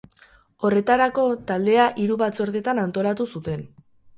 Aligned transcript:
Horretarako, 0.69 1.25
taldea 1.53 1.85
hiru 2.05 2.17
batzordetan 2.25 2.85
antolatu 2.89 3.29
zuten. 3.37 3.67